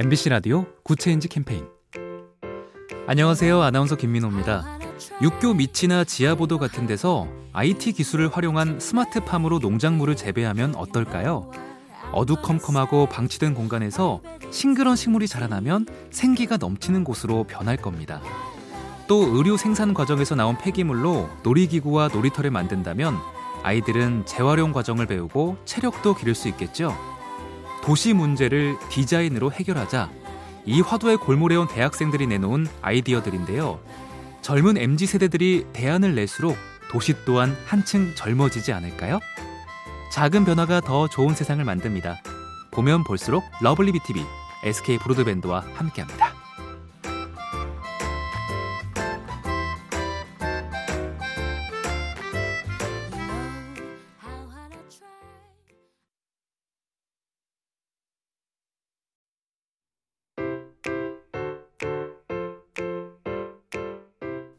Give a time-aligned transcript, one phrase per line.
[0.00, 1.66] MBC 라디오 Good Change 캠페인
[3.06, 3.60] 안녕하세요.
[3.60, 4.78] 아나운서 김민호입니다.
[5.20, 11.50] 육교 밑이나 지하보도 같은 데서 IT 기술을 활용한 스마트팜으로 농작물을 재배하면 어떨까요?
[12.12, 18.22] 어두컴컴하고 방치된 공간에서 싱그런 식물이 자라나면 생기가 넘치는 곳으로 변할 겁니다.
[19.06, 23.18] 또 의류 생산 과정에서 나온 폐기물로 놀이기구와 놀이터를 만든다면
[23.62, 26.96] 아이들은 재활용 과정을 배우고 체력도 기를 수 있겠죠.
[27.82, 30.10] 도시 문제를 디자인으로 해결하자
[30.66, 33.80] 이 화두에 골몰해온 대학생들이 내놓은 아이디어들인데요.
[34.42, 36.56] 젊은 MZ 세대들이 대안을 낼수록
[36.90, 39.20] 도시 또한 한층 젊어지지 않을까요?
[40.12, 42.20] 작은 변화가 더 좋은 세상을 만듭니다.
[42.72, 44.24] 보면 볼수록 lovely B tv
[44.64, 46.29] SK 브로드밴드와 함께합니다.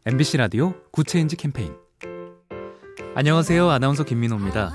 [0.03, 1.75] MBC 라디오 Good Change 캠페인
[3.13, 3.69] 안녕하세요.
[3.69, 4.73] 아나운서 김민호입니다.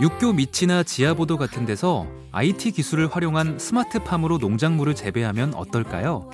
[0.00, 6.30] 육교 밑이나 지하보도 같은 데서 IT 기술을 활용한 스마트팜으로 농작물을 재배하면 어떨까요?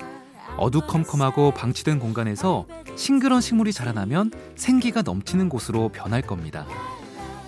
[0.57, 6.65] 어두컴컴하고 방치된 공간에서 싱그런 식물이 자라나면 생기가 넘치는 곳으로 변할 겁니다.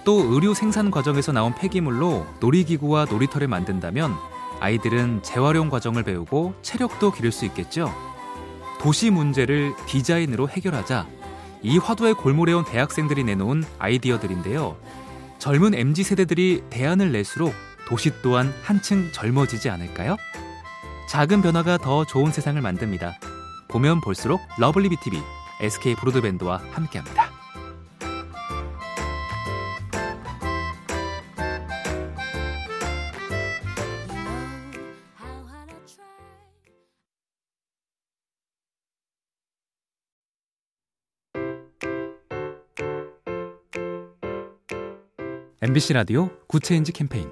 [0.05, 4.13] 또 의류 생산 과정에서 나온 폐기물로 놀이기구와 놀이터를 만든다면
[4.59, 8.10] 아이들은 재활용 과정을 배우고 체력도 기를 수 있겠죠.
[8.81, 11.07] 도시 문제를 디자인으로 해결하자
[11.63, 14.79] 이 화두에 골몰해온 대학생들이 내놓은 아이디어들인데요.
[15.39, 17.53] 젊은 MZ 세대들이 대안을 낼수록
[17.87, 20.17] 도시 또한 한층 젊어지지 않을까요?
[21.11, 23.19] 작은 변화가 더 좋은 세상을 만듭니다.
[23.69, 25.21] 보면 볼수록 lovely B tv
[25.61, 27.30] SK 브로드밴드와 함께합니다.
[45.63, 47.29] MBC 라디오 Good Change 캠페인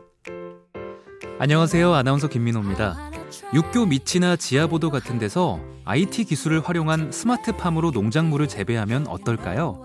[1.38, 1.94] 안녕하세요.
[1.94, 3.10] 아나운서 김민호입니다.
[3.54, 9.82] 육교 밑이나 지하보도 같은 데서 IT 기술을 활용한 스마트팜으로 농작물을 재배하면 어떨까요?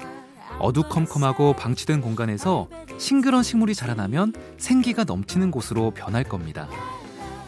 [0.59, 2.67] 어두컴컴하고 방치된 공간에서
[2.97, 6.67] 싱그런 식물이 자라나면 생기가 넘치는 곳으로 변할 겁니다.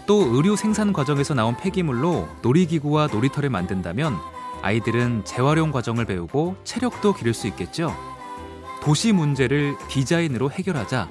[0.07, 4.15] 또 의류 생산 과정에서 나온 폐기물로 놀이기구와 놀이터를 만든다면
[4.61, 8.14] 아이들은 재활용 과정을 배우고 체력도 기를 수 있겠죠.
[8.85, 11.09] 도시 문제를 디자인으로 해결하자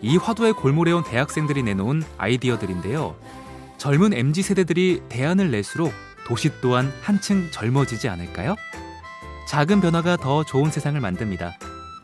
[0.00, 3.14] 이 화두에 골몰해온 대학생들이 내놓은 아이디어들인데요.
[3.78, 5.92] 젊은 MZ 세대들이 대안을 낼수록
[6.26, 8.56] 도시 또한 한층 젊어지지 않을까요?
[9.46, 11.56] 작은 변화가 더 좋은 세상을 만듭니다.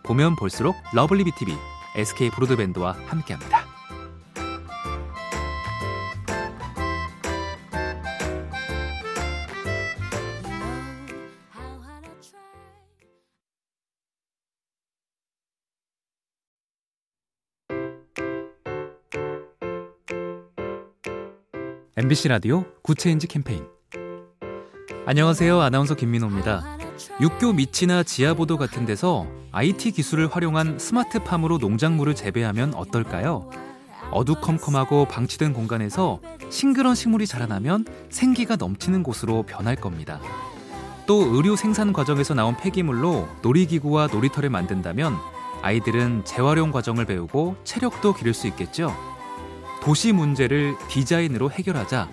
[0.04, 1.52] 보면 볼수록 lovely B tv
[1.96, 3.57] SK 브로드밴드와 함께합니다.
[21.98, 23.66] MBC 라디오 Good Change 캠페인
[25.04, 25.60] 안녕하세요.
[25.60, 26.78] 아나운서 김민호입니다.
[27.20, 33.50] 육교 밑이나 지하보도 같은 데서 IT 기술을 활용한 스마트팜으로 농작물을 재배하면 어떨까요?
[34.12, 36.20] 어두컴컴하고 방치된 공간에서
[36.50, 40.20] 싱그런 식물이 자라나면 생기가 넘치는 곳으로 변할 겁니다.
[41.08, 45.16] 또 의류 생산 과정에서 나온 폐기물로 놀이기구와 놀이터를 만든다면
[45.62, 48.94] 아이들은 재활용 과정을 배우고 체력도 기를 수 있겠죠.
[49.88, 52.10] 도시 문제를 디자인으로 해결하자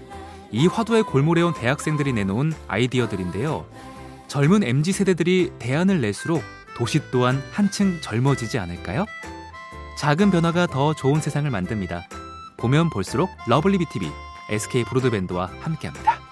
[0.50, 3.66] 이 화두에 골몰해온 대학생들이 내놓은 아이디어들인데요.
[4.30, 6.42] 젊은 MZ 세대들이 대안을 낼수록
[6.78, 9.06] 도시 또한 한층 젊어지지 않을까요?
[9.98, 12.08] 작은 변화가 더 좋은 세상을 만듭니다.
[12.56, 14.10] 보면 볼수록 lovely B tv
[14.52, 16.25] SK 브로드밴드와 함께합니다.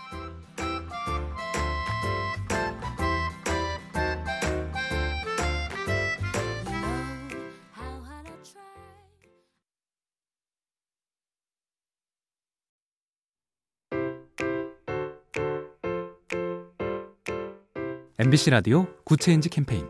[18.20, 19.88] MBC 라디오 Good Change 캠페인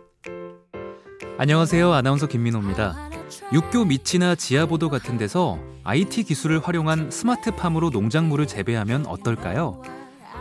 [1.37, 1.91] 안녕하세요.
[1.91, 2.95] 아나운서 김민호입니다.
[3.51, 9.81] 육교 밑이나 지하보도 같은 데서 IT 기술을 활용한 스마트팜으로 농작물을 재배하면 어떨까요?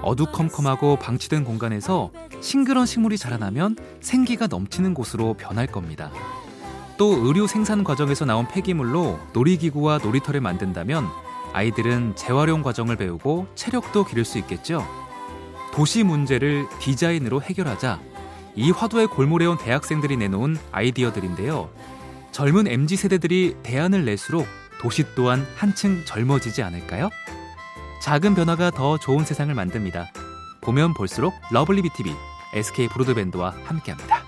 [0.01, 6.13] 어두컴컴하고 방치된 공간에서 싱그런 식물이 자라나면 생기가 넘치는 곳으로 변할 겁니다.
[6.99, 11.09] 또 의류 생산 과정에서 나온 폐기물로 놀이기구와 놀이터를 만든다면
[11.53, 14.87] 아이들은 재활용 과정을 배우고 체력도 기를 수 있겠죠.
[15.73, 18.01] 도시 문제를 디자인으로 해결하자
[18.55, 21.71] 이 화두에 골몰해온 대학생들이 내놓은 아이디어들인데요.
[22.31, 24.47] 젊은 MZ 세대들이 대안을 낼수록
[24.81, 27.09] 도시 또한 한층 젊어지지 않을까요?
[28.03, 30.13] 작은 변화가 더 좋은 세상을 만듭니다.
[30.61, 32.13] 보면 볼수록 lovely B tv
[32.55, 34.22] SK 브로드밴드와 함께합니다.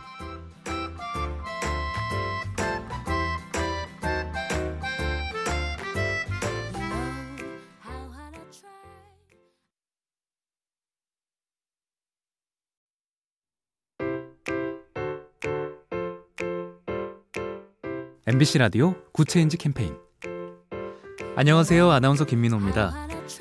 [18.26, 19.94] MBC 라디오 Good Change 캠페인
[21.36, 21.90] 안녕하세요.
[21.90, 22.94] 아나운서 김민호입니다.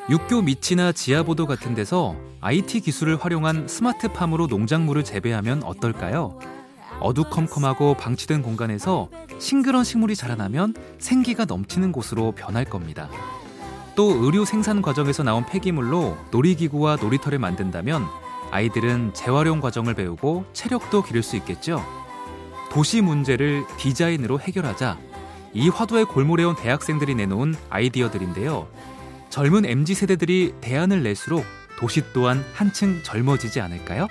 [0.09, 6.38] 육교 밑이나 지하보도 같은 데서 IT 기술을 활용한 스마트팜으로 농작물을 재배하면 어떨까요?
[7.00, 9.07] 어두컴컴하고 방치된 공간에서
[9.39, 13.09] 싱그런 식물이 자라나면 생기가 넘치는 곳으로 변할 겁니다.
[13.95, 18.03] 또 의류 생산 과정에서 나온 폐기물로 놀이기구와 놀이터를 만든다면
[18.51, 22.02] 아이들은 재활용 과정을 배우고 체력도 기를 수 있겠죠.
[22.73, 24.97] 도시 문제를 디자인으로 해결하자
[25.53, 28.67] 이 화두에 골몰해온 대학생들이 내놓은 아이디어들인데요.
[29.29, 31.45] 젊은 MZ 세대들이 대안을 낼수록
[31.77, 34.07] 도시 또한 한층 젊어지지 않을까요?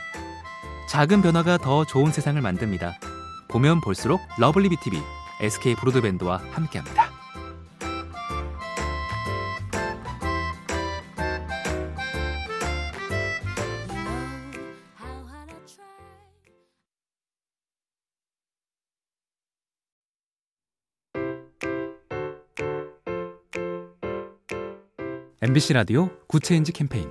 [0.88, 3.00] 작은 변화가 더 좋은 세상을 만듭니다.
[3.48, 4.96] 보면 볼수록 lovely B tv
[5.40, 7.11] SK 브로드밴드와 함께합니다.
[25.44, 27.10] MBC 라디오 Good Change 캠페인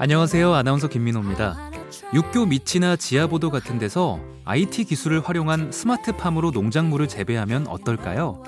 [0.00, 0.52] 안녕하세요.
[0.52, 1.70] 아나운서 김민호입니다.
[2.12, 8.42] 육교 밑이나 지하보도 같은 데서 IT 기술을 활용한 스마트팜으로 농작물을 재배하면 어떨까요?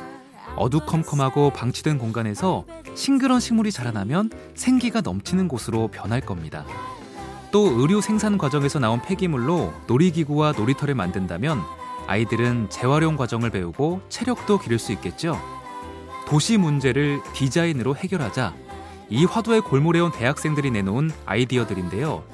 [0.56, 2.64] 어두컴컴하고 방치된 공간에서
[2.96, 6.66] 싱그런 식물이 자라나면 생기가 넘치는 곳으로 변할 겁니다.
[7.52, 11.60] 또 의류 생산 과정에서 나온 폐기물로 놀이기구와 놀이터를 만든다면
[12.08, 15.38] 아이들은 재활용 과정을 배우고 체력도 기를 수 있겠죠.
[16.26, 18.54] 도시 문제를 디자인으로 해결하자
[19.10, 22.24] 이 화두에 골몰해온 대학생들이 내놓은 아이디어들인데요.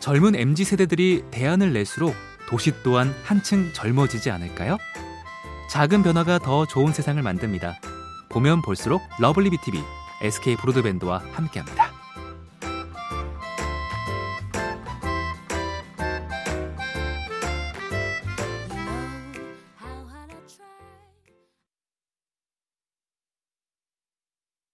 [0.00, 2.14] 젊은 MZ 세대들이 대안을 낼수록
[2.48, 4.78] 도시 또한 한층 젊어지지 않을까요?
[5.70, 7.80] 작은 변화가 더 좋은 세상을 만듭니다.
[8.28, 9.80] 보면 볼수록 lovely B tv
[10.22, 11.95] SK 브로드밴드와 함께합니다.